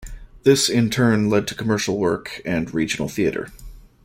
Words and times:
This, 0.41 0.67
in 0.67 0.89
turn, 0.89 1.29
led 1.29 1.45
to 1.45 1.53
commercial 1.53 1.99
work 1.99 2.41
and 2.43 2.73
regional 2.73 3.07
theatre. 3.07 3.51